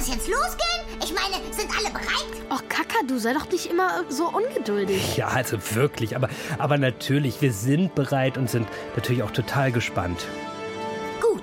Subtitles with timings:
[0.00, 0.80] es jetzt losgehen?
[1.02, 2.50] Ich meine, sind alle bereit?
[2.50, 5.16] Och, Kakadu, sei doch nicht immer so ungeduldig.
[5.16, 6.16] Ja, also wirklich.
[6.16, 6.28] Aber,
[6.58, 8.66] aber natürlich, wir sind bereit und sind
[8.96, 10.26] natürlich auch total gespannt.
[11.20, 11.42] Gut.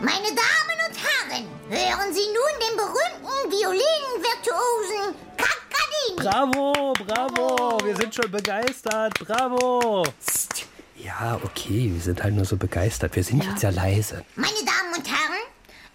[0.00, 6.16] Meine Damen und Herren, hören Sie nun den berühmten Violinvirtuosen Kakadin.
[6.16, 7.78] Bravo, bravo.
[7.84, 9.14] Wir sind schon begeistert.
[9.18, 10.04] Bravo.
[10.24, 10.66] Psst.
[10.96, 13.16] Ja, okay, wir sind halt nur so begeistert.
[13.16, 14.24] Wir sind jetzt ja leise.
[14.36, 15.40] Meine Damen und Herren,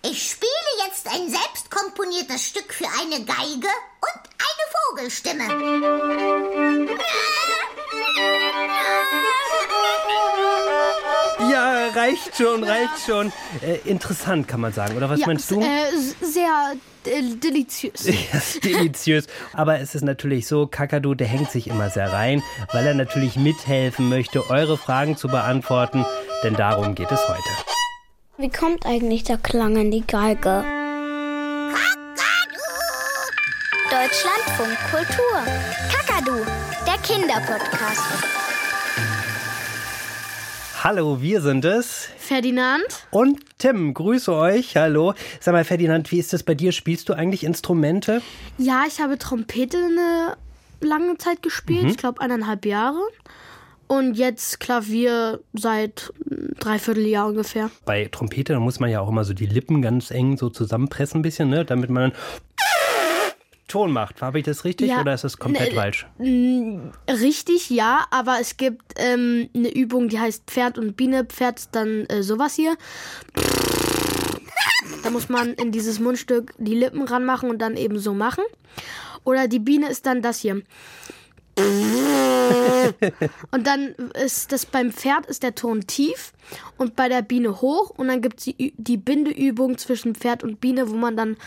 [0.03, 3.67] ich spiele jetzt ein selbst komponiertes Stück für eine Geige
[4.01, 5.43] und eine Vogelstimme.
[11.51, 13.31] Ja, reicht schon, reicht schon.
[13.61, 14.97] Äh, interessant, kann man sagen.
[14.97, 15.59] Oder was ja, meinst du?
[15.61, 18.05] Äh, sehr äh, deliziös.
[18.07, 19.27] Ja, deliziös.
[19.53, 23.37] Aber es ist natürlich so, Kakadu, der hängt sich immer sehr rein, weil er natürlich
[23.37, 26.05] mithelfen möchte, eure Fragen zu beantworten.
[26.43, 27.74] Denn darum geht es heute.
[28.37, 30.63] Wie kommt eigentlich der Klang in die Geige?
[33.89, 35.39] Deutschlandfunk Kultur.
[35.91, 36.43] Kakadu,
[36.85, 38.01] der Kinderpodcast.
[40.83, 42.09] Hallo, wir sind es.
[42.17, 42.83] Ferdinand?
[43.09, 44.75] Und Tim, grüße euch.
[44.75, 45.13] Hallo.
[45.39, 46.71] Sag mal, Ferdinand, wie ist das bei dir?
[46.71, 48.21] Spielst du eigentlich Instrumente?
[48.57, 50.37] Ja, ich habe Trompete eine
[50.81, 51.89] lange Zeit gespielt, Mhm.
[51.89, 52.99] ich glaube eineinhalb Jahre.
[53.87, 56.11] Und jetzt Klavier seit
[56.59, 57.69] dreiviertel Jahr ungefähr.
[57.85, 61.19] Bei Trompete, da muss man ja auch immer so die Lippen ganz eng so zusammenpressen
[61.19, 61.65] ein bisschen, ne?
[61.65, 62.19] Damit man dann
[63.67, 64.21] Ton macht.
[64.21, 66.07] Habe ich das richtig Ja, oder ist das komplett ne, falsch?
[67.09, 71.25] Richtig, ja, aber es gibt ähm, eine Übung, die heißt Pferd und Biene.
[71.25, 72.77] Pferd ist dann äh, sowas hier.
[75.03, 78.43] Da muss man in dieses Mundstück die Lippen ranmachen und dann eben so machen.
[79.23, 80.61] Oder die Biene ist dann das hier.
[83.51, 86.33] Und dann ist das beim Pferd ist der Ton tief
[86.77, 87.89] und bei der Biene hoch.
[87.91, 91.37] Und dann gibt es die, die Bindeübung zwischen Pferd und Biene, wo man dann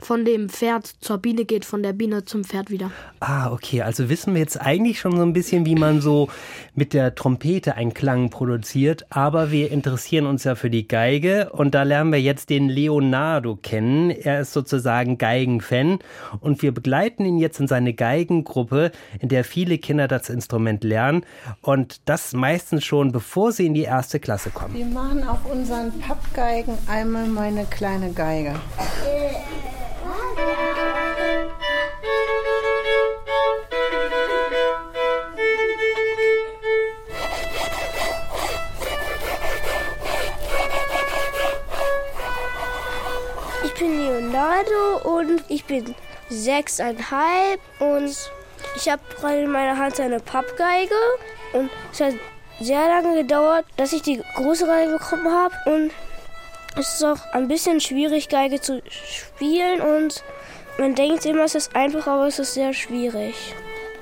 [0.00, 2.90] von dem Pferd zur Biene geht, von der Biene zum Pferd wieder.
[3.20, 3.82] Ah, okay.
[3.82, 6.28] Also wissen wir jetzt eigentlich schon so ein bisschen, wie man so
[6.74, 9.06] mit der Trompete einen Klang produziert.
[9.10, 11.50] Aber wir interessieren uns ja für die Geige.
[11.50, 14.10] Und da lernen wir jetzt den Leonardo kennen.
[14.10, 15.98] Er ist sozusagen Geigenfan.
[16.40, 21.24] Und wir begleiten ihn jetzt in seine Geigengruppe, in der viele Kinder das Instrument lernen.
[21.60, 24.74] Und das meistens schon, bevor sie in die erste Klasse kommen.
[24.74, 28.54] Wir machen auf unseren Pappgeigen einmal meine kleine Geige.
[45.48, 45.94] Ich bin
[46.28, 48.16] sechseinhalb und
[48.76, 50.94] ich habe gerade in meiner Hand eine Pappgeige.
[51.52, 52.14] Und es hat
[52.60, 55.90] sehr lange gedauert, dass ich die große Geige bekommen habe und
[56.76, 59.80] es ist auch ein bisschen schwierig, Geige zu spielen.
[59.80, 60.22] Und
[60.78, 63.34] man denkt immer, es ist einfach, aber es ist sehr schwierig.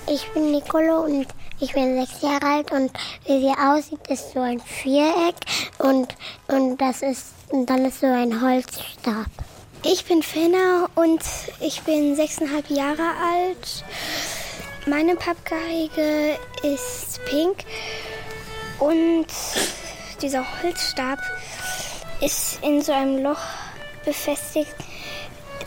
[0.09, 1.27] Ich bin Nicolo und
[1.59, 2.73] ich bin sechs Jahre alt.
[2.73, 2.93] Und
[3.25, 5.37] wie sie aussieht, ist so ein Viereck.
[5.79, 6.15] Und,
[6.49, 9.27] und das ist und dann ist so ein Holzstab.
[9.85, 11.23] Ich bin Fenna und
[11.61, 13.85] ich bin sechseinhalb Jahre alt.
[14.87, 17.65] Meine Pappgeige ist pink
[18.79, 19.27] und
[20.23, 21.19] dieser Holzstab
[22.21, 23.43] ist in so einem Loch
[24.05, 24.75] befestigt,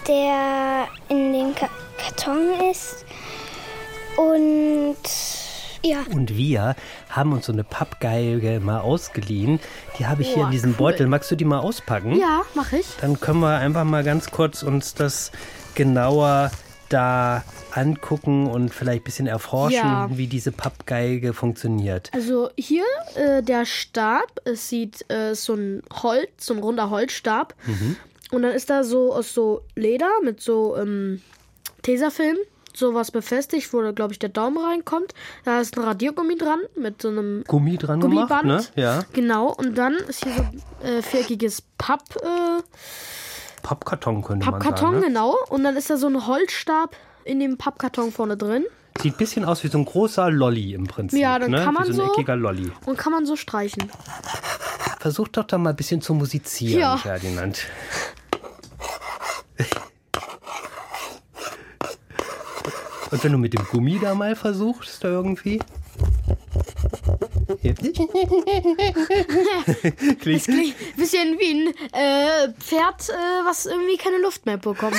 [0.07, 3.05] der in dem Ka Karton ist.
[4.17, 4.97] Und
[5.83, 6.75] ja, Und wir
[7.09, 9.59] haben uns so eine Pappgeige mal ausgeliehen.
[9.97, 10.77] Die habe ich hier in Boah, diesem cool.
[10.77, 11.07] Beutel.
[11.07, 12.17] Magst du die mal auspacken?
[12.19, 12.87] Ja, mache ich.
[13.01, 15.31] Dann können wir einfach mal ganz kurz uns das
[15.75, 16.51] genauer
[16.89, 20.09] da angucken und vielleicht ein bisschen erforschen, Ja.
[20.11, 22.09] wie diese Pappgeige funktioniert.
[22.13, 22.83] Also hier
[23.15, 27.53] äh, der Stab, es sieht äh, so ein Holz, so ein runder Holzstab.
[28.31, 31.21] Und dann ist da so aus so Leder mit so ähm,
[31.83, 32.37] Tesafilm
[32.75, 35.13] sowas befestigt, wo da glaube ich der Daumen reinkommt.
[35.45, 38.41] Da ist ein Radiergummi dran mit so einem Gummi dran Gummiband.
[38.43, 38.81] gemacht, ne?
[38.81, 39.03] Ja.
[39.13, 40.33] Genau, und dann ist hier
[40.81, 42.61] so äh, viereckiges Papp, äh,
[43.61, 45.01] Pappkarton könnte Pappkarton, man sagen.
[45.01, 45.07] Ne?
[45.07, 45.35] genau.
[45.49, 46.95] Und dann ist da so ein Holzstab
[47.25, 48.65] in dem Pappkarton vorne drin.
[49.01, 51.19] Sieht ein bisschen aus wie so ein großer Lolli im Prinzip.
[51.19, 51.63] Ja, dann ne?
[51.63, 52.71] kann man wie so ein eckiger Lolli.
[52.85, 53.89] Und kann man so streichen.
[54.99, 56.97] Versuch doch da mal ein bisschen zu musizieren, Ja.
[56.97, 57.65] Ferdinand.
[63.11, 65.59] Und wenn du mit dem Gummi da mal versuchst, irgendwie.
[67.61, 67.73] Hier.
[70.19, 70.45] Klingt
[70.95, 74.95] Bisschen wie ein äh, Pferd, äh, was irgendwie keine Luft mehr bekommt.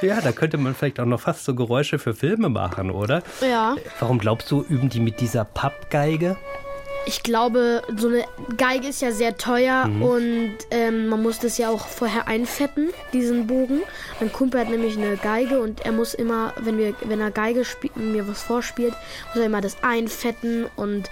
[0.00, 3.24] Ja, da könnte man vielleicht auch noch fast so Geräusche für Filme machen, oder?
[3.40, 3.74] Ja.
[3.98, 6.36] Warum glaubst du, üben die mit dieser Pappgeige?
[7.08, 8.24] Ich glaube, so eine
[8.58, 10.02] Geige ist ja sehr teuer mhm.
[10.02, 13.80] und ähm, man muss das ja auch vorher einfetten, diesen Bogen.
[14.20, 17.64] Mein Kumpel hat nämlich eine Geige und er muss immer, wenn wir, wenn er Geige
[17.64, 18.92] spielt, mir was vorspielt,
[19.28, 21.08] muss er immer das einfetten und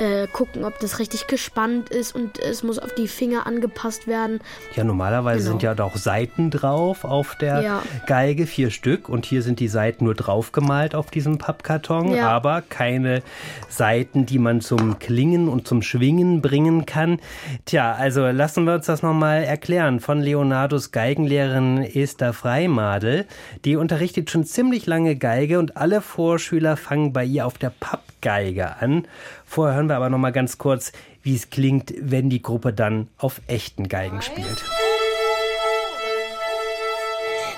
[0.00, 4.40] äh, gucken, ob das richtig gespannt ist und es muss auf die Finger angepasst werden.
[4.74, 5.50] Ja, normalerweise genau.
[5.50, 7.82] sind ja auch Seiten drauf auf der ja.
[8.06, 12.30] Geige, vier Stück und hier sind die Seiten nur draufgemalt auf diesem Pappkarton, ja.
[12.30, 13.22] aber keine
[13.68, 17.20] Seiten, die man zum Klingen und zum Schwingen bringen kann.
[17.66, 23.26] Tja, also lassen wir uns das nochmal erklären von Leonardos Geigenlehrerin Esther Freimadel.
[23.66, 28.76] Die unterrichtet schon ziemlich lange Geige und alle Vorschüler fangen bei ihr auf der Pappgeige
[28.80, 29.06] an.
[29.44, 30.92] Vorher hören wir aber noch mal ganz kurz,
[31.22, 34.64] wie es klingt, wenn die Gruppe dann auf echten Geigen spielt.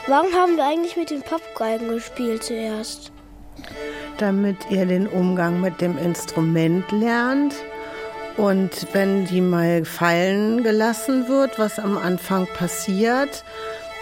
[0.08, 3.12] Warum haben wir eigentlich mit den Pappgeigen gespielt zuerst?
[4.19, 7.55] Damit ihr den Umgang mit dem Instrument lernt.
[8.37, 13.44] Und wenn die mal fallen gelassen wird, was am Anfang passiert,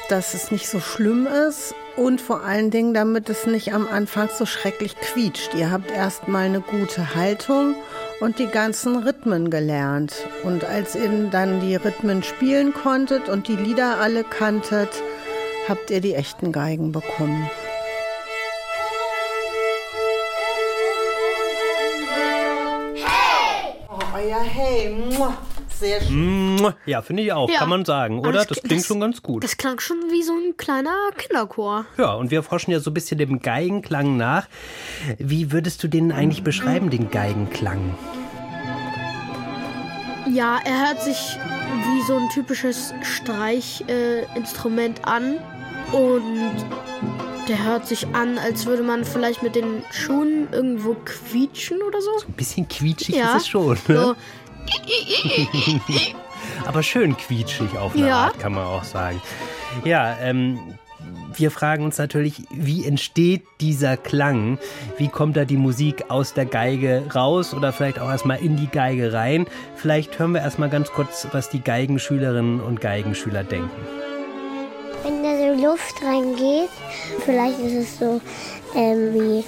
[0.09, 4.29] dass es nicht so schlimm ist und vor allen Dingen, damit es nicht am Anfang
[4.37, 5.55] so schrecklich quietscht.
[5.55, 7.75] Ihr habt erstmal eine gute Haltung
[8.21, 10.15] und die ganzen Rhythmen gelernt.
[10.45, 14.91] Und als ihr dann die Rhythmen spielen konntet und die Lieder alle kanntet,
[15.69, 17.51] habt ihr die echten Geigen bekommen.
[22.95, 23.75] Hey!
[23.89, 24.91] Oh, euer Hey!
[24.91, 25.50] Muah.
[25.81, 26.75] Sehr schön.
[26.85, 27.61] Ja, finde ich auch, ja.
[27.61, 28.33] kann man sagen, oder?
[28.33, 29.43] Das, das, klingt das, schon ganz gut.
[29.43, 31.87] Das klang schon wie so ein kleiner Kinderchor.
[31.97, 34.47] Ja, und wir forschen ja so ein bisschen dem Geigenklang nach.
[35.17, 37.95] Wie würdest du den eigentlich beschreiben, den Geigenklang?
[40.31, 41.39] Ja, er hört sich
[41.87, 45.39] wie so ein typisches Streichinstrument äh, an
[45.93, 46.67] und
[47.49, 52.19] der hört sich an, als würde man vielleicht mit den Schuhen irgendwo quietschen oder so.
[52.19, 53.35] So ein bisschen quietschig ja.
[53.35, 53.79] ist es schon.
[53.89, 53.97] Ne?
[53.97, 54.15] So,
[56.67, 58.17] Aber schön quietschig auf eine ja.
[58.27, 59.21] Art, kann man auch sagen.
[59.85, 60.59] Ja, ähm,
[61.35, 64.59] wir fragen uns natürlich, wie entsteht dieser Klang?
[64.99, 68.67] Wie kommt da die Musik aus der Geige raus oder vielleicht auch erstmal in die
[68.67, 69.47] Geige rein?
[69.77, 73.71] Vielleicht hören wir erstmal ganz kurz, was die Geigenschülerinnen und Geigenschüler denken.
[75.03, 76.71] Wenn da so Luft reingeht,
[77.25, 78.21] vielleicht ist es so
[78.77, 79.45] ähm, wie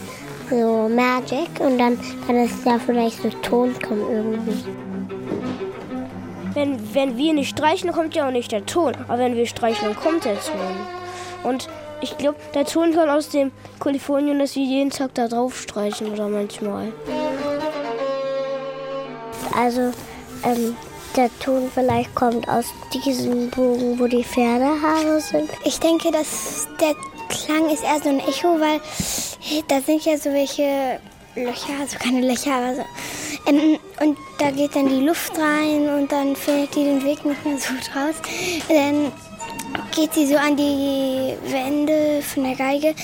[0.48, 4.64] so Magic und dann kann es da vielleicht so Ton kommen irgendwie.
[6.54, 8.94] Wenn, wenn wir nicht streichen, kommt ja auch nicht der Ton.
[9.08, 10.76] Aber wenn wir streichen, dann kommt der Ton.
[11.44, 11.68] Und
[12.00, 16.12] ich glaube, der Ton kommt aus dem Kalifornien, dass wir jeden Tag da drauf streichen
[16.12, 16.92] oder manchmal.
[19.56, 19.92] Also,
[20.44, 20.76] ähm,
[21.16, 25.50] der Ton vielleicht kommt aus diesem Bogen, wo die Pferdehaare sind.
[25.64, 26.94] Ich denke, dass der
[27.28, 28.80] Klang ist eher so ein Echo, weil
[29.68, 31.00] da sind ja so welche
[31.34, 32.82] Löcher, also keine Löcher, aber so.
[33.46, 37.44] Ähm, und da geht dann die Luft rein und dann findet die den Weg nicht
[37.44, 38.14] mehr so raus.
[38.68, 39.12] Dann
[39.94, 42.94] geht sie so an die Wände von der Geige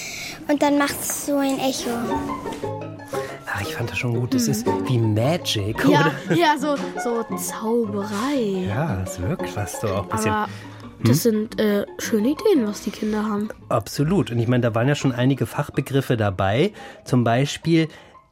[0.48, 1.90] und dann macht es so ein Echo.
[3.46, 4.34] Ach, ich fand das schon gut.
[4.34, 4.52] Das mhm.
[4.52, 6.12] ist wie Magic, ja, oder?
[6.36, 8.66] Ja, so, so Zauberei.
[8.68, 10.30] Ja, es wirkt fast so auch ein bisschen.
[10.30, 10.48] Aber
[11.00, 11.32] das hm?
[11.32, 13.48] sind äh, schöne Ideen, was die Kinder haben.
[13.68, 14.30] Absolut.
[14.30, 16.72] Und ich meine, da waren ja schon einige Fachbegriffe dabei.
[17.04, 17.88] Zum Beispiel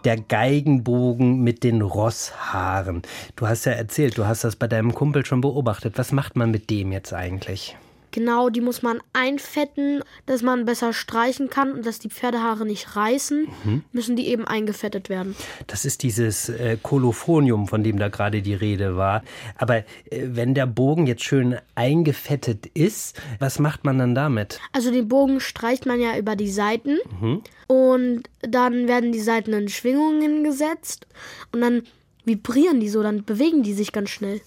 [0.06, 3.02] der Geigenbogen mit den Rosshaaren.
[3.34, 5.98] Du hast ja erzählt, du hast das bei deinem Kumpel schon beobachtet.
[5.98, 7.76] Was macht man mit dem jetzt eigentlich?
[8.16, 12.96] Genau, die muss man einfetten, dass man besser streichen kann und dass die Pferdehaare nicht
[12.96, 13.84] reißen, mhm.
[13.92, 15.36] müssen die eben eingefettet werden.
[15.66, 19.22] Das ist dieses äh, Kolophonium, von dem da gerade die Rede war.
[19.58, 24.60] Aber äh, wenn der Bogen jetzt schön eingefettet ist, was macht man dann damit?
[24.72, 27.42] Also den Bogen streicht man ja über die Seiten mhm.
[27.66, 31.06] und dann werden die Seiten in Schwingungen gesetzt
[31.52, 31.82] und dann
[32.24, 34.40] vibrieren die so, dann bewegen die sich ganz schnell.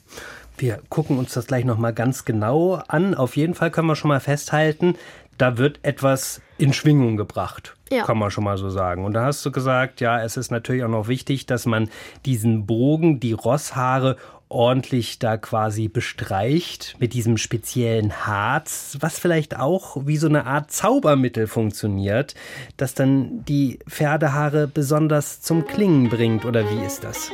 [0.59, 3.15] Wir gucken uns das gleich nochmal ganz genau an.
[3.15, 4.95] Auf jeden Fall können wir schon mal festhalten,
[5.37, 7.77] da wird etwas in Schwingung gebracht.
[7.89, 8.03] Ja.
[8.03, 9.05] Kann man schon mal so sagen.
[9.05, 11.89] Und da hast du gesagt, ja, es ist natürlich auch noch wichtig, dass man
[12.25, 14.17] diesen Bogen, die Rosshaare
[14.49, 20.71] ordentlich da quasi bestreicht mit diesem speziellen Harz, was vielleicht auch wie so eine Art
[20.71, 22.35] Zaubermittel funktioniert,
[22.75, 26.43] das dann die Pferdehaare besonders zum Klingen bringt.
[26.45, 27.31] Oder wie ist das?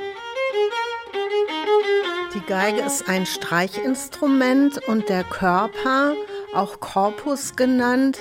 [2.36, 6.14] Die Geige ist ein Streichinstrument und der Körper,
[6.54, 8.20] auch Korpus genannt,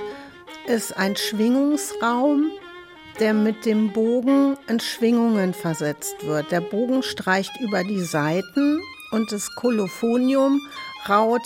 [0.69, 2.53] ist ein Schwingungsraum,
[3.19, 6.53] der mit dem Bogen in Schwingungen versetzt wird.
[6.53, 8.81] Der Bogen streicht über die Saiten
[9.11, 10.61] und das Kolophonium
[11.09, 11.43] raut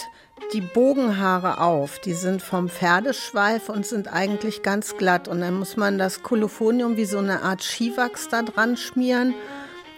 [0.53, 1.99] die Bogenhaare auf.
[2.01, 5.27] Die sind vom Pferdeschweif und sind eigentlich ganz glatt.
[5.27, 9.35] Und dann muss man das Kolophonium wie so eine Art Skiwachs da dran schmieren,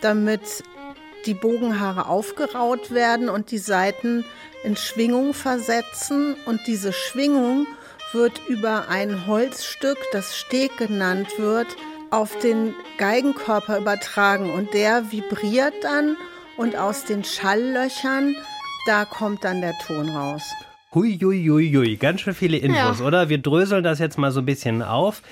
[0.02, 0.62] damit
[1.26, 4.24] die Bogenhaare aufgeraut werden und die Saiten
[4.64, 6.36] in Schwingung versetzen.
[6.46, 7.66] Und diese Schwingung
[8.12, 11.68] wird über ein Holzstück, das Steg genannt wird,
[12.10, 14.52] auf den Geigenkörper übertragen.
[14.52, 16.16] Und der vibriert dann
[16.56, 18.34] und aus den Schalllöchern,
[18.86, 20.42] da kommt dann der Ton raus.
[20.92, 23.04] Huiuiuiui, ganz schön viele Infos, Ja.
[23.06, 23.28] oder?
[23.28, 25.22] Wir dröseln das jetzt mal so ein bisschen auf.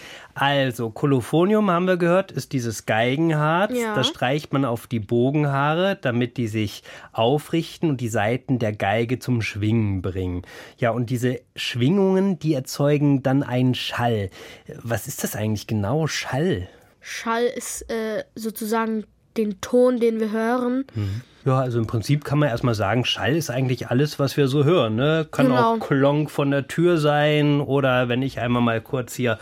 [0.40, 3.72] Also, Kolophonium haben wir gehört, ist dieses Geigenharz.
[3.74, 3.96] Ja.
[3.96, 9.18] Das streicht man auf die Bogenhaare, damit die sich aufrichten und die Saiten der Geige
[9.18, 10.42] zum Schwingen bringen.
[10.76, 14.30] Ja, und diese Schwingungen, die erzeugen dann einen Schall.
[14.80, 16.68] Was ist das eigentlich genau, Schall?
[17.00, 20.84] Schall ist äh, sozusagen den Ton, den wir hören.
[21.44, 24.64] Ja, also im Prinzip kann man erstmal sagen, Schall ist eigentlich alles, was wir so
[24.64, 24.96] hören.
[24.96, 25.26] Ne?
[25.30, 25.74] Kann Genau.
[25.76, 29.38] auch Klonk von der Tür sein oder wenn ich einmal mal kurz hier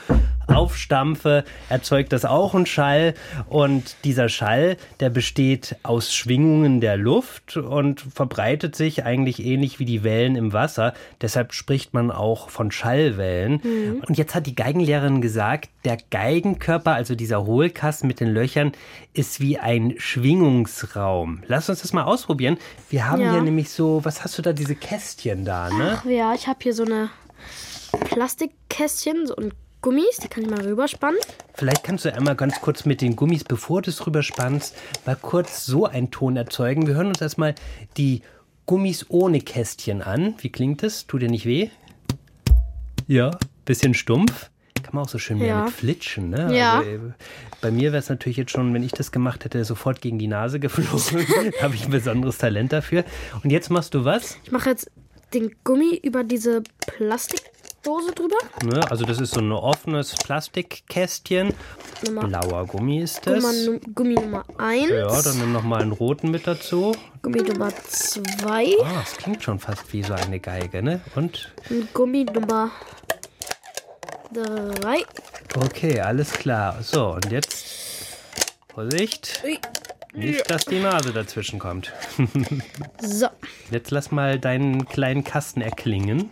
[0.47, 3.15] aufstampfe, erzeugt das auch einen Schall.
[3.49, 9.85] Und dieser Schall, der besteht aus Schwingungen der Luft und verbreitet sich eigentlich ähnlich wie
[9.85, 10.95] die Wellen im Wasser.
[11.21, 14.01] Deshalb spricht man auch von Schallwellen.
[14.07, 18.73] Und jetzt hat die Geigenlehrerin gesagt, der Geigenkörper, also dieser Hohlkasten mit den Löchern,
[19.15, 21.43] ist wie ein Schwingungsraum.
[21.49, 22.59] Lass uns das mal ausprobieren.
[22.91, 23.33] Wir haben Ja.
[23.33, 25.99] hier nämlich so, was hast du da, diese Kästchen da, ne?
[26.01, 27.11] Ach ja, ich habe hier so eine
[28.11, 31.21] Plastikkästchen so und Gummis, die kann ich mal rüberspannen.
[31.55, 34.75] Vielleicht kannst du einmal ganz kurz mit den Gummis, bevor du es drüber spannst,
[35.05, 36.87] mal kurz so einen Ton erzeugen.
[36.87, 37.55] Wir hören uns erstmal
[37.97, 38.23] die
[38.67, 40.35] Gummis ohne Kästchen an.
[40.39, 41.07] Wie klingt es?
[41.07, 41.71] Tut dir nicht weh?
[43.07, 43.31] Ja,
[43.65, 44.51] bisschen stumpf.
[44.87, 45.65] Kann man auch so schön mehr Ja.
[45.65, 46.57] mit flitschen, ne?
[46.57, 46.79] Ja.
[46.79, 47.13] Also,
[47.61, 50.29] bei mir wäre es natürlich jetzt schon, wenn ich das gemacht hätte, sofort gegen die
[50.29, 51.27] Nase geflogen.
[51.59, 53.05] da habe ich ein besonderes Talent dafür.
[53.43, 54.37] Und jetzt machst du was?
[54.45, 54.91] Ich mache jetzt
[55.35, 58.37] den Gummi über diese Plastikdose drüber.
[58.65, 58.89] Ne?
[58.91, 61.53] Also das ist so ein offenes Plastikkästchen.
[62.07, 63.43] Nummer, Blauer Gummi ist das.
[63.43, 66.95] Gummi, Gummi Nummer 1, Ja, dann nimm noch mal einen roten mit dazu.
[67.23, 71.01] Gummi Nummer 2 Ah, das klingt schon fast wie so eine Geige, ne?
[71.17, 71.53] Und?
[71.71, 72.71] und Gummi Nummer
[74.33, 75.05] 3.
[75.57, 76.83] Okay, alles klar.
[76.83, 77.67] So, und jetzt.
[78.75, 79.43] Vorsicht.
[80.15, 81.93] Nicht, dass die Nase dazwischen kommt.
[83.01, 83.27] So,
[83.71, 86.31] Jetzt lass mal deinen kleinen Kasten erklingen.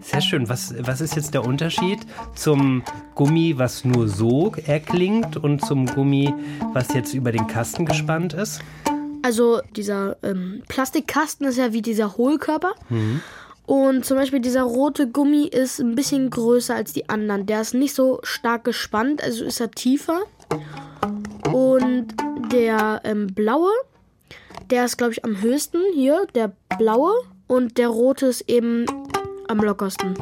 [0.00, 0.48] Sehr schön.
[0.48, 2.00] Was, was ist jetzt der Unterschied
[2.34, 2.82] zum
[3.14, 6.32] Gummi, was nur so erklingt und zum Gummi,
[6.72, 8.60] was jetzt über den Kasten gespannt ist?
[9.26, 12.74] also dieser ähm, Plastikkasten ist ja wie dieser Hohlkörper.
[13.66, 17.46] Und zum Beispiel dieser rote Gummi ist ein bisschen größer als die anderen.
[17.46, 20.20] Der ist nicht so stark gespannt, also ist er tiefer.
[21.52, 22.14] Und
[22.52, 23.72] der ähm, blaue,
[24.70, 27.12] der ist, glaube ich, am höchsten hier, der blaue.
[27.48, 28.86] Und der rote ist eben
[29.48, 30.14] am lockersten.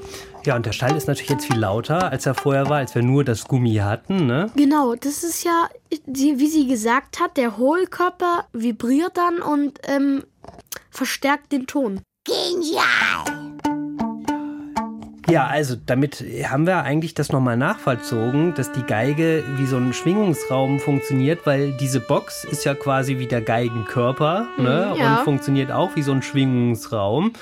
[0.45, 3.03] Ja, und der Schall ist natürlich jetzt viel lauter, als er vorher war, als wir
[3.03, 4.51] nur das Gummi hatten, ne?
[4.57, 5.69] Genau, das ist ja,
[6.07, 10.25] wie sie gesagt hat, der Hohlkörper vibriert dann und ähm,
[10.91, 12.01] verstärkt den Ton.
[12.25, 13.45] Genial!
[15.29, 19.93] Ja, also damit haben wir eigentlich das nochmal nachvollzogen, dass die Geige wie so ein
[19.93, 24.95] Schwingungsraum funktioniert, weil diese Box ist ja quasi wie der Geigenkörper ne?
[24.99, 25.19] ja.
[25.19, 27.35] und funktioniert auch wie so ein Schwingungsraum.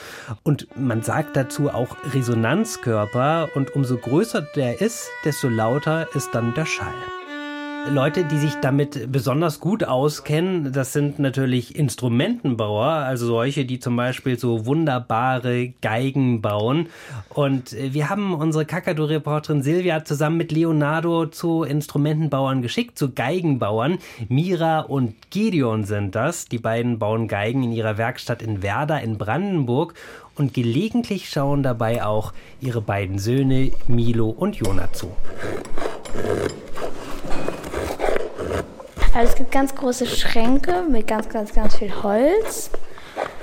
[0.43, 6.55] Und man sagt dazu auch Resonanzkörper und umso größer der ist, desto lauter ist dann
[6.55, 7.22] der Schall.
[7.91, 13.97] Leute, die sich damit besonders gut auskennen, das sind natürlich Instrumentenbauer, also solche, die zum
[13.97, 16.89] Beispiel so wunderbare Geigen bauen.
[17.29, 23.99] Und äh, wir haben unsere Kakadu-Reporterin Silvia zusammen mit Leonardo zu Instrumentenbauern geschickt, zu Geigenbauern.
[24.29, 26.47] Mira und Gideon sind das.
[26.47, 29.95] Die beiden bauen Geigen in ihrer Werkstatt in Werder in Brandenburg.
[30.35, 35.15] Und gelegentlich schauen dabei auch ihre beiden Söhne Milo und Jona zu.
[39.15, 42.71] Also es gibt ganz große Schränke mit ganz, ganz, ganz viel Holz.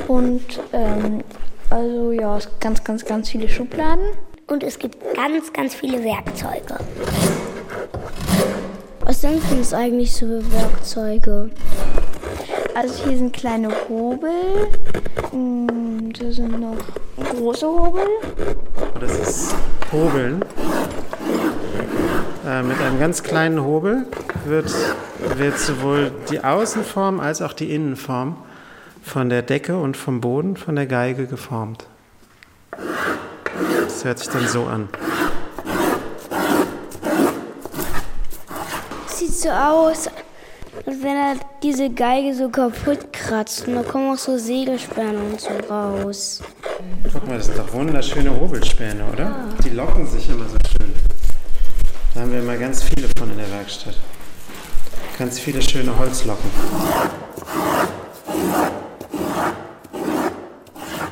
[0.08, 1.24] Und ähm,
[1.70, 4.06] also ja, es gibt ganz, ganz, ganz viele Schubladen.
[4.48, 6.80] Und es gibt ganz, ganz viele Werkzeuge.
[9.02, 11.52] Was sind denn das eigentlich so für Werkzeuge?
[12.74, 14.32] Also hier sind kleine Hobel.
[15.32, 16.78] Und da sind noch
[17.36, 18.08] große Hobel.
[19.00, 19.56] Das ist
[19.92, 20.44] Hobeln.
[22.46, 24.06] Äh, mit einem ganz kleinen Hobel
[24.46, 24.74] wird,
[25.36, 28.38] wird sowohl die Außenform als auch die Innenform
[29.04, 31.86] von der Decke und vom Boden von der Geige geformt.
[33.84, 34.88] Das hört sich dann so an.
[39.08, 40.08] Sieht so aus,
[40.86, 43.68] als wenn er diese Geige so kaputt kratzt.
[43.68, 46.42] Und da kommen auch so Segelspäne und so raus.
[47.12, 49.34] Guck mal, das sind doch wunderschöne Hobelspäne, oder?
[49.66, 51.09] Die locken sich immer so schön.
[52.14, 53.96] Da haben wir immer ganz viele von in der Werkstatt.
[55.18, 56.50] ganz viele schöne Holzlocken.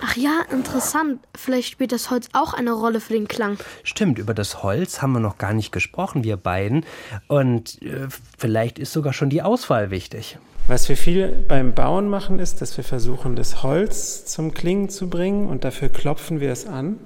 [0.02, 1.20] Ach ja, interessant.
[1.36, 3.58] Vielleicht spielt das Holz auch eine Rolle für den Klang.
[3.84, 6.86] Stimmt, über das Holz haben wir noch gar nicht gesprochen, wir beiden.
[7.28, 10.38] Und äh, vielleicht ist sogar schon die Auswahl wichtig.
[10.68, 15.10] Was wir viel beim Bauen machen, ist, dass wir versuchen, das Holz zum Klingen zu
[15.10, 17.00] bringen und dafür klopfen wir es an.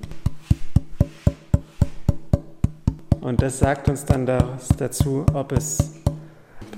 [3.21, 6.01] Und das sagt uns dann das dazu, ob es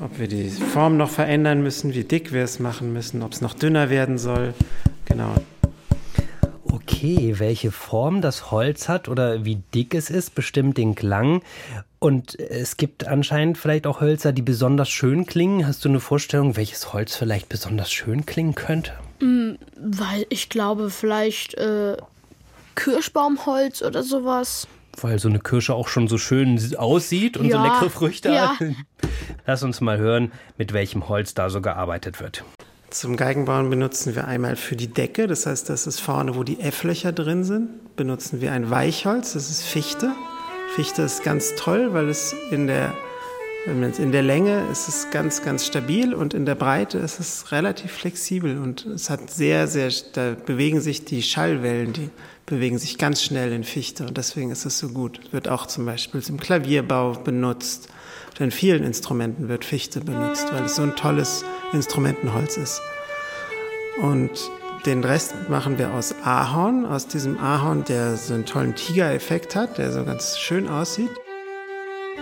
[0.01, 3.41] ob wir die Form noch verändern müssen, wie dick wir es machen müssen, ob es
[3.41, 4.53] noch dünner werden soll.
[5.05, 5.33] Genau.
[6.63, 11.41] Okay, welche Form das Holz hat oder wie dick es ist, bestimmt den Klang.
[11.99, 15.65] Und es gibt anscheinend vielleicht auch Hölzer, die besonders schön klingen.
[15.65, 18.91] Hast du eine Vorstellung, welches Holz vielleicht besonders schön klingen könnte?
[19.21, 21.95] Mm, weil ich glaube, vielleicht äh,
[22.75, 24.67] Kirschbaumholz oder sowas.
[25.01, 28.59] Weil so eine Kirsche auch schon so schön aussieht und Ja, so leckere Früchte ja.
[28.59, 28.67] hat.
[29.45, 32.43] Lass uns mal hören, mit welchem Holz da so gearbeitet wird.
[32.89, 36.59] Zum Geigenbauen benutzen wir einmal für die Decke, das heißt, das ist vorne, wo die
[36.59, 40.11] F-Löcher drin sind, benutzen wir ein Weichholz, das ist Fichte.
[40.75, 42.93] Fichte ist ganz toll, weil es in der,
[43.65, 47.91] in der Länge ist es ganz, ganz stabil und in der Breite ist es relativ
[47.91, 52.09] flexibel und es hat sehr, sehr, da bewegen sich die Schallwellen, die
[52.45, 55.31] bewegen sich ganz schnell in Fichte und deswegen ist es so gut.
[55.31, 57.87] Wird auch zum Beispiel im Klavierbau benutzt.
[58.39, 62.81] In vielen Instrumenten wird Fichte benutzt, weil es so ein tolles Instrumentenholz ist.
[64.01, 64.31] Und
[64.85, 69.77] den Rest machen wir aus Ahorn, aus diesem Ahorn, der so einen tollen Tigereffekt hat,
[69.77, 71.11] der so ganz schön aussieht.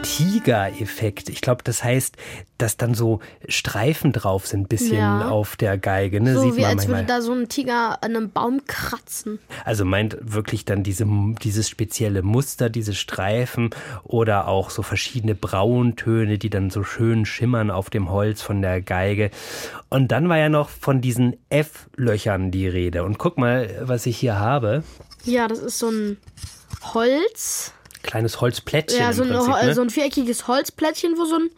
[0.03, 1.29] Tiger-Effekt.
[1.29, 2.15] Ich glaube, das heißt,
[2.57, 5.29] dass dann so Streifen drauf sind, bisschen Ja.
[5.29, 6.21] auf der Geige.
[6.21, 6.33] Ne?
[6.35, 7.17] So Sieht wie man als würde manchmal.
[7.17, 9.39] da so ein Tiger an einem Baum kratzen.
[9.65, 11.05] Also meint wirklich dann diese,
[11.43, 13.69] dieses spezielle Muster, diese Streifen
[14.03, 18.81] oder auch so verschiedene Brauntöne, die dann so schön schimmern auf dem Holz von der
[18.81, 19.31] Geige.
[19.89, 23.03] Und dann war ja noch von diesen F-Löchern die Rede.
[23.03, 24.83] Und guck mal, was ich hier habe.
[25.25, 26.17] Ja, das ist so ein
[26.93, 27.73] Holz.
[28.03, 29.53] Kleines Holzplättchen Ja, so ein, Prinzip.
[29.53, 29.73] Hol- ne?
[29.75, 31.49] so ein viereckiges Holzplättchen, wo so ein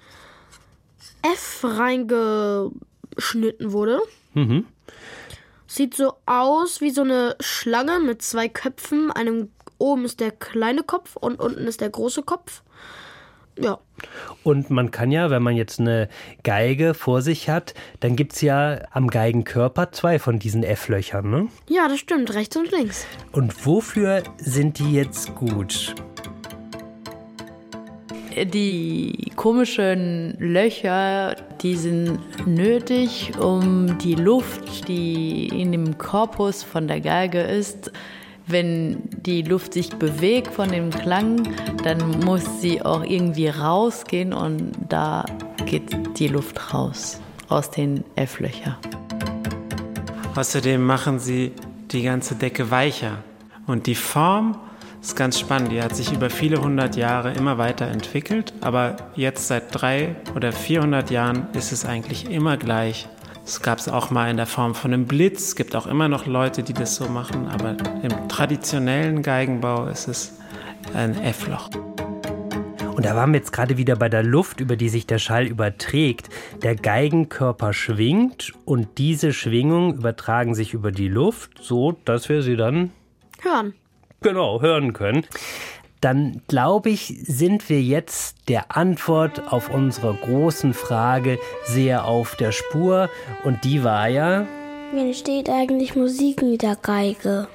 [1.34, 4.00] F reingeschnitten wurde.
[4.34, 4.66] Mhm.
[5.68, 9.12] Sieht so aus wie so eine Schlange mit zwei Köpfen.
[9.12, 12.62] Einem oben ist der kleine Kopf und unten ist der große Kopf.
[13.60, 13.78] Ja,
[14.42, 16.10] Und man kann ja, wenn man jetzt eine
[16.42, 21.30] Geige vor sich hat, dann gibt es ja am Geigenkörper zwei von diesen F-Löchern.
[21.30, 21.48] Ne?
[21.70, 23.06] ja, das stimmt, rechts und links.
[23.32, 25.94] Und wofür sind die jetzt gut?
[28.36, 37.00] Die komischen Löcher, die sind nötig, um die Luft, die in dem Korpus von der
[37.00, 37.92] Geige ist,
[38.48, 41.48] wenn die Luft sich bewegt von dem Klang,
[41.84, 45.26] dann muss sie auch irgendwie rausgehen und da
[45.66, 48.78] geht die Luft raus aus den F-Löchern.
[50.36, 51.52] Außerdem machen sie
[51.92, 53.20] die ganze Decke weicher.
[53.68, 54.58] Und die Form
[55.04, 55.72] ist ganz spannend.
[55.72, 58.54] Die hat sich über viele hundert Jahre immer weiter entwickelt.
[58.62, 63.08] Aber jetzt seit drei oder 400 Jahren ist es eigentlich immer gleich.
[63.46, 65.48] Es gab es auch mal in der Form von einem Blitz.
[65.48, 67.50] Es gibt auch immer noch Leute, die das so machen.
[67.50, 70.38] Aber im traditionellen Geigenbau ist es
[70.94, 71.70] ein F-Loch.
[72.96, 75.48] Und da waren wir jetzt gerade wieder bei der Luft, über die sich der Schall
[75.48, 76.30] überträgt.
[76.62, 82.56] Der Geigenkörper schwingt und diese Schwingungen übertragen sich über die Luft, so dass wir sie
[82.56, 82.92] dann
[83.42, 83.74] Hören.
[84.24, 85.26] Genau hören können.
[86.02, 92.52] Dann glaube ich, sind wir jetzt der Antwort auf unsere großen Frage sehr auf der
[92.52, 93.10] Spur.
[93.46, 94.46] Und die war ja,
[94.92, 97.48] Wie entsteht eigentlich Musik mit der Geige?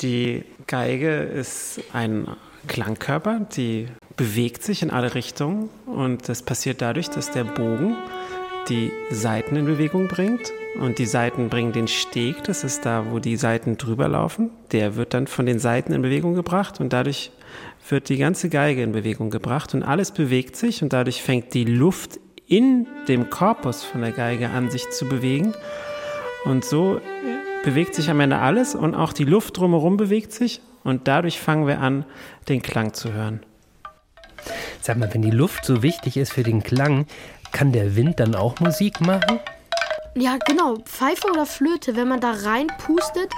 [0.00, 2.28] Die Geige ist ein
[2.68, 7.96] Klangkörper, die bewegt sich in alle Richtungen und das passiert dadurch, dass der Bogen
[8.68, 13.18] die Saiten in Bewegung bringt und die Saiten bringen den Steg, das ist da, wo
[13.18, 17.32] die Saiten drüber laufen, der wird dann von den Saiten in Bewegung gebracht und dadurch
[17.88, 21.64] wird die ganze Geige in Bewegung gebracht und alles bewegt sich und dadurch fängt die
[21.64, 25.54] Luft in dem Korpus von der Geige an sich zu bewegen
[26.44, 27.00] und so
[27.64, 31.66] bewegt sich am Ende alles und auch die Luft drumherum bewegt sich und dadurch fangen
[31.66, 32.04] wir an,
[32.48, 33.40] den Klang zu hören.
[34.80, 37.06] sag mal, wenn die Luft so wichtig ist für den Klang,
[37.52, 39.40] kann der Wind dann auch Musik machen?
[40.18, 40.76] Ja, genau.
[40.84, 41.94] Pfeife oder Flöte.
[41.96, 43.32] Wenn man da reinpustet,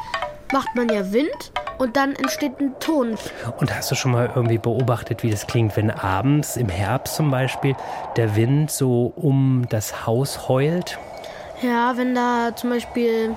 [0.53, 3.17] macht man ja Wind und dann entsteht ein Ton.
[3.59, 7.31] Und hast du schon mal irgendwie beobachtet, wie das klingt, wenn abends im Herbst zum
[7.31, 7.77] Beispiel
[8.17, 10.99] der Wind so um das Haus heult?
[11.63, 13.37] Ja, wenn da zum Beispiel,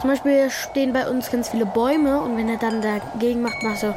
[0.00, 3.78] zum Beispiel stehen bei uns ganz viele Bäume und wenn er dann dagegen macht, macht
[3.78, 3.94] so.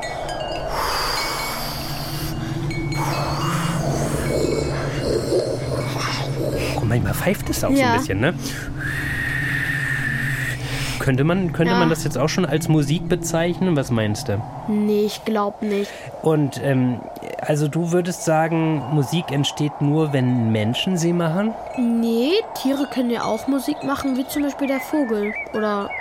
[6.83, 7.93] Manchmal pfeift es auch so Ja.
[7.93, 8.33] ein bisschen, ne?
[11.05, 11.77] Könnte man, könnte Ja.
[11.79, 13.75] man das jetzt auch schon als Musik bezeichnen?
[13.75, 14.41] Was meinst du?
[14.67, 15.91] Nee, ich glaube nicht.
[16.23, 16.99] Und ähm,
[17.39, 21.53] also du würdest sagen, Musik entsteht nur, wenn Menschen sie machen?
[21.77, 25.31] Nee, Tiere können ja auch Musik machen, wie zum Beispiel der Vogel.
[25.53, 25.91] Oder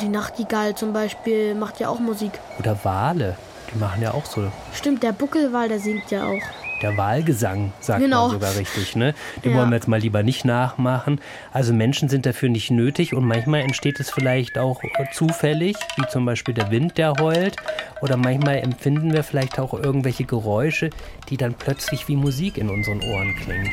[0.00, 2.32] die Nachtigall zum Beispiel macht ja auch Musik.
[2.58, 3.36] Oder Wale?
[3.74, 4.44] Die machen ja auch so.
[4.72, 6.65] Stimmt, der Buckelwal, der singt ja auch.
[6.82, 8.24] Der Wahlgesang, sagt Genau.
[8.28, 9.14] man sogar richtig, ne?
[9.44, 9.58] Den Ja.
[9.58, 11.20] wollen wir jetzt mal lieber nicht nachmachen.
[11.52, 16.26] Also Menschen sind dafür nicht nötig und manchmal entsteht es vielleicht auch zufällig, wie zum
[16.26, 17.56] Beispiel der Wind, der heult.
[18.02, 20.90] Oder manchmal empfinden wir vielleicht auch irgendwelche Geräusche,
[21.30, 23.70] die dann plötzlich wie Musik in unseren Ohren klingen.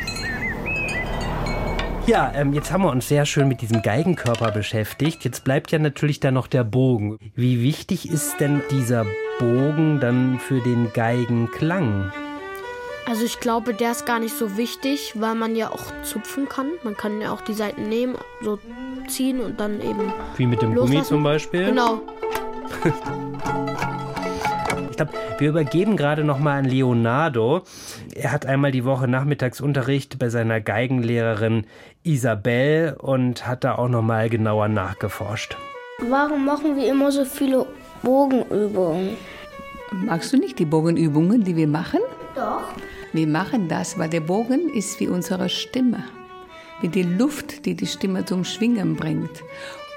[2.05, 5.23] Ja, ähm, jetzt haben wir uns sehr schön mit diesem Geigenkörper beschäftigt.
[5.23, 7.17] Jetzt bleibt ja natürlich da noch der Bogen.
[7.35, 9.05] Wie wichtig ist denn dieser
[9.39, 12.11] Bogen dann für den Geigenklang?
[13.05, 16.67] Also ich glaube, der ist gar nicht so wichtig, weil man ja auch zupfen kann.
[16.83, 18.59] Man kann ja auch die Seiten nehmen, so
[19.07, 21.07] ziehen und dann eben Wie mit dem Gummi loslassen.
[21.09, 21.65] zum Beispiel?
[21.65, 22.01] Genau.
[24.89, 27.63] Ich glaube, wir übergeben gerade noch mal an Leonardo.
[28.13, 31.65] Er hat einmal die Woche Nachmittagsunterricht bei seiner Geigenlehrerin
[32.03, 35.57] Isabel und hat da auch noch mal genauer nachgeforscht.
[36.07, 37.65] Warum machen wir immer so viele
[38.03, 39.17] Bogenübungen?
[39.91, 42.01] Magst du nicht die Bogenübungen, die wir machen?
[42.35, 42.65] Doch.
[43.13, 46.03] Wir machen das, weil der Bogen ist wie unsere Stimme,
[46.81, 49.43] wie die Luft, die die Stimme zum Schwingen bringt.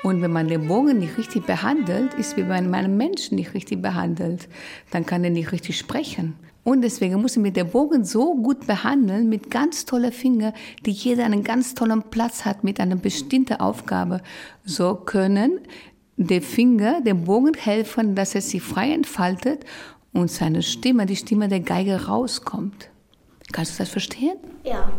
[0.02, 3.54] Und wenn man den Bogen nicht richtig behandelt, ist wie wenn man einen Menschen nicht
[3.54, 4.48] richtig behandelt,
[4.90, 6.34] dann kann er nicht richtig sprechen.
[6.62, 10.52] Und deswegen müssen wir den Bogen so gut behandeln, mit ganz tollen Fingern,
[10.84, 14.20] die jeder einen ganz tollen Platz hat, mit einer bestimmten Aufgabe.
[14.62, 15.60] So können
[16.18, 19.64] die Finger dem Bogen helfen, dass er sich frei entfaltet
[20.12, 22.90] und seine Stimme, die Stimme der Geige rauskommt.
[23.52, 24.36] Kannst du das verstehen?
[24.64, 24.90] Ja.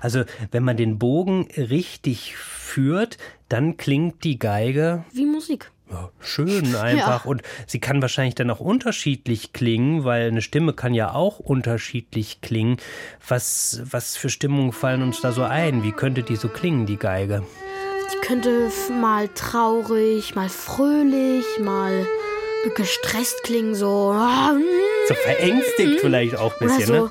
[0.00, 5.70] Also, wenn man den Bogen richtig führt, dann klingt die Geige Wie Musik.
[5.90, 7.24] ja, schön einfach.
[7.24, 12.40] Und sie kann wahrscheinlich dann auch unterschiedlich klingen, weil eine Stimme kann ja auch unterschiedlich
[12.40, 12.76] klingen.
[13.26, 15.82] Was, was für Stimmungen fallen uns da so ein?
[15.82, 17.42] Wie könnte die so klingen, die Geige?
[18.12, 22.06] Die könnte mal traurig, mal fröhlich, mal
[22.76, 24.12] gestresst klingen, so.
[24.14, 24.62] ah, mm,
[25.08, 27.10] So verängstigt vielleicht auch ein Oder bisschen, so ne?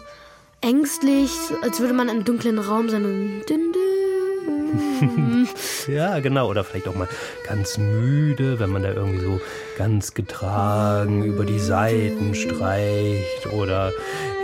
[0.63, 3.05] Ängstlich, als würde man im dunklen Raum sein.
[3.05, 5.47] und dün, dün.
[5.87, 6.49] Ja, genau.
[6.49, 7.09] Oder vielleicht auch mal
[7.47, 9.41] ganz müde, wenn man da irgendwie so
[9.77, 13.47] ganz getragen über die Seiten streicht.
[13.51, 13.91] Oder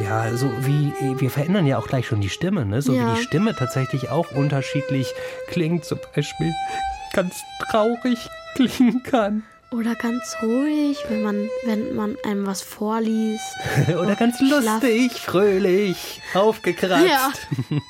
[0.04, 2.82] ja, so wie, wir verändern ja auch gleich schon die Stimme, ne?
[2.82, 3.12] So Ja.
[3.14, 5.14] wie die Stimme tatsächlich auch unterschiedlich
[5.48, 5.86] klingt.
[5.86, 6.52] Zum Beispiel
[7.14, 7.36] ganz
[7.72, 8.20] traurig
[8.56, 9.44] klingen kann.
[9.72, 13.44] Oder ganz ruhig, wenn man, wenn man einem was vorliest.
[13.90, 17.08] Oder ganz lustig, fröhlich, aufgekratzt.
[17.08, 17.32] Ja.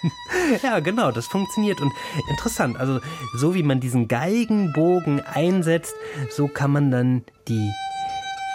[0.62, 1.82] Ja, genau, das funktioniert.
[1.82, 1.92] Und
[2.30, 3.00] interessant, also
[3.36, 5.96] so wie man diesen Geigenbogen einsetzt,
[6.30, 7.72] so kann man dann die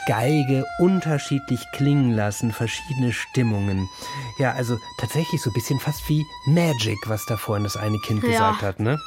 [0.06, 3.88] Geige unterschiedlich klingen lassen, verschiedene Stimmungen.
[4.38, 8.22] Ja, also tatsächlich so ein bisschen fast wie Magic, was da vorhin das eine Kind
[8.22, 8.28] Ja.
[8.30, 9.00] gesagt hat, ne?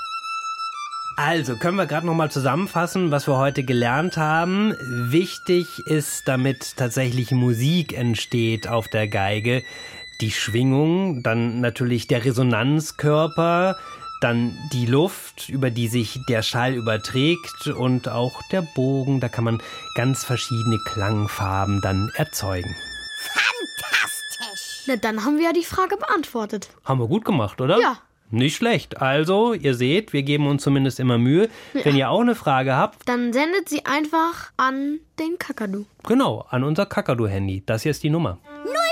[1.19, 4.75] Also, können wir gerade noch mal zusammenfassen, was wir heute gelernt haben.
[4.80, 9.63] Wichtig ist, damit tatsächlich Musik entsteht auf der Geige,
[10.21, 13.77] die Schwingung, dann natürlich der Resonanzkörper,
[14.21, 19.43] dann die Luft, über die sich der Schall überträgt und auch der Bogen, da kann
[19.43, 19.60] man
[19.95, 22.75] ganz verschiedene Klangfarben dann erzeugen.
[23.34, 24.84] Fantastisch.
[24.86, 26.69] Na, dann haben wir ja die Frage beantwortet.
[26.86, 27.80] Haben wir gut gemacht, oder?
[27.80, 27.97] Ja.
[28.30, 29.02] Nicht schlecht.
[29.02, 31.50] Also, ihr seht, wir geben uns zumindest immer Mühe.
[31.74, 35.86] Wenn ihr auch eine Frage habt, Dann sendet sie einfach an den Kakadu.
[36.04, 37.63] Genau, an unser Kakadu-Handy.
[37.66, 38.38] Das hier ist die Nummer.
[38.66, 38.87] 0174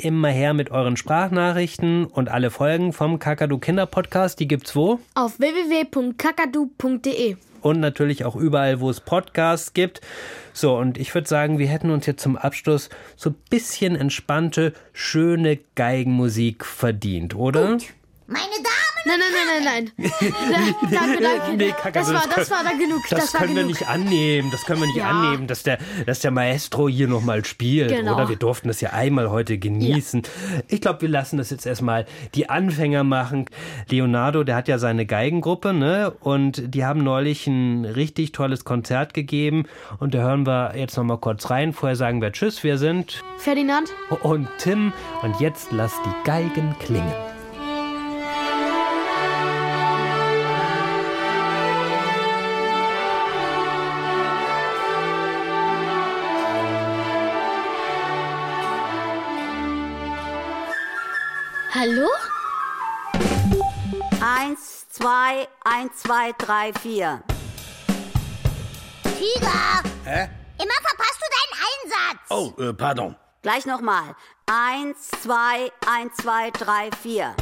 [0.00, 5.00] Immer her mit euren Sprachnachrichten und alle Folgen vom Kakadu Kinder Podcast, die gibt's wo?
[5.16, 7.34] Auf www.kakadu.de.
[7.62, 10.00] Und natürlich auch überall, wo es Podcasts gibt.
[10.52, 14.72] So, und ich würde sagen, wir hätten uns jetzt zum Abschluss so ein bisschen entspannte,
[14.92, 17.78] schöne Geigenmusik verdient, oder?
[18.28, 18.77] Meine Damen
[19.08, 20.10] Nein, nein, nein, nein, nein.
[20.90, 21.56] Da- danke, danke.
[21.56, 23.02] Nee, Kakadu, das, war, das das war da genug.
[23.08, 23.78] Das, Das, können wir genug.
[23.78, 24.50] nicht annehmen.
[24.50, 25.08] Das können wir nicht Ja.
[25.10, 27.88] annehmen, dass der, dass der Maestro hier nochmal spielt.
[27.90, 28.14] Genau.
[28.14, 30.22] Oder wir durften das ja einmal heute genießen.
[30.68, 33.46] Ich glaube, wir lassen das jetzt erstmal die Anfänger machen.
[33.88, 36.12] Leonardo, der hat ja seine Geigengruppe, ne?
[36.20, 39.64] Und die haben neulich ein richtig tolles Konzert gegeben.
[40.00, 41.72] Und da hören wir jetzt nochmal kurz rein.
[41.72, 43.88] Vorher sagen wir Tschüss, wir sind Ferdinand?
[44.22, 44.92] und Tim.
[45.22, 47.14] Und jetzt lass die Geigen klingen.
[61.74, 62.08] Hallo?
[64.20, 67.22] Eins, zwei, eins, zwei, drei, vier.
[69.02, 70.30] Tiger, Hä?
[70.58, 72.20] immer verpasst du deinen Einsatz.
[72.30, 73.16] Oh, äh, pardon.
[73.42, 74.16] Gleich nochmal.
[74.46, 77.34] Eins, zwei, eins, zwei, drei, vier.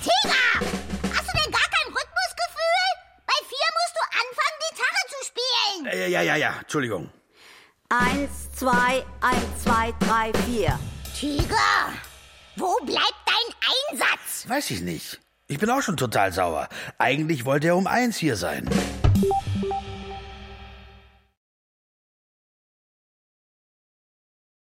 [0.00, 2.86] Tiger, hast du denn gar kein Rhythmusgefühl?
[3.26, 5.86] Bei vier musst du anfangen, Gitarre zu spielen.
[5.86, 7.10] Äh, ja, ja, ja, Entschuldigung.
[7.88, 10.78] Eins, zwei, eins, zwei, drei, vier.
[11.18, 11.92] Tiger,
[12.58, 14.48] wo bleibt dein Einsatz?
[14.48, 15.20] Weiß ich nicht.
[15.46, 16.68] Ich bin auch schon total sauer.
[16.98, 18.68] Eigentlich wollte er um eins hier sein.